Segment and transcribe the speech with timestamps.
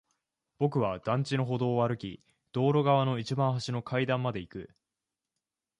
[0.57, 4.75] 僕は団地の歩道を歩き、道路側の一番端の階段まで行く。